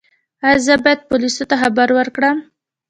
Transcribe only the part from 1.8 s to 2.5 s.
ورکړم؟